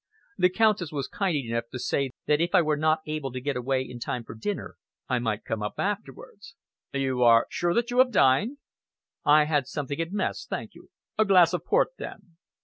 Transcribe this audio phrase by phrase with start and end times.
[0.35, 3.55] "The Countess was kind enough to say that if I were not able to get
[3.55, 4.77] away in time for dinner,
[5.07, 6.55] I might come up afterwards."
[6.91, 8.57] "You are sure that you have dined?"
[9.23, 12.37] "I had something at Mess, thank you." "A glass of port, then?"